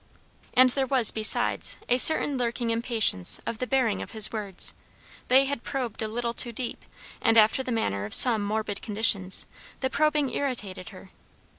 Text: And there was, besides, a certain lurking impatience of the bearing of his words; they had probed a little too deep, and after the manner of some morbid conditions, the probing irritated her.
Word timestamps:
And 0.55 0.71
there 0.71 0.87
was, 0.87 1.11
besides, 1.11 1.77
a 1.87 1.99
certain 1.99 2.35
lurking 2.35 2.71
impatience 2.71 3.39
of 3.45 3.59
the 3.59 3.67
bearing 3.67 4.01
of 4.01 4.13
his 4.13 4.31
words; 4.31 4.73
they 5.27 5.45
had 5.45 5.61
probed 5.61 6.01
a 6.01 6.07
little 6.07 6.33
too 6.33 6.51
deep, 6.51 6.85
and 7.21 7.37
after 7.37 7.61
the 7.61 7.71
manner 7.71 8.05
of 8.05 8.15
some 8.15 8.43
morbid 8.43 8.81
conditions, 8.81 9.45
the 9.79 9.91
probing 9.91 10.31
irritated 10.31 10.89
her. 10.89 11.11